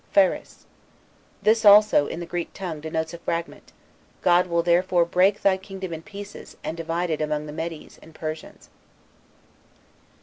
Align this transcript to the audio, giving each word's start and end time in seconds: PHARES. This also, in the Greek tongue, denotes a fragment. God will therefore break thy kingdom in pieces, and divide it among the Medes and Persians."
PHARES. 0.13 0.65
This 1.43 1.63
also, 1.63 2.07
in 2.07 2.19
the 2.19 2.25
Greek 2.25 2.51
tongue, 2.55 2.79
denotes 2.81 3.13
a 3.13 3.19
fragment. 3.19 3.71
God 4.23 4.47
will 4.47 4.63
therefore 4.63 5.05
break 5.05 5.43
thy 5.43 5.57
kingdom 5.57 5.93
in 5.93 6.01
pieces, 6.01 6.57
and 6.63 6.75
divide 6.75 7.11
it 7.11 7.21
among 7.21 7.45
the 7.45 7.53
Medes 7.53 7.99
and 8.01 8.15
Persians." 8.15 8.71